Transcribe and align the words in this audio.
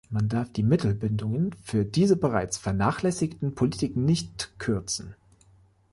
Man 0.09 0.29
darf 0.29 0.49
die 0.51 0.63
Mittelbindungen 0.63 1.53
für 1.61 1.85
diese 1.85 2.15
bereits 2.15 2.57
vernachlässigten 2.57 3.53
Politiken 3.53 4.03
nicht 4.03 4.57
kürzen. 4.57 5.13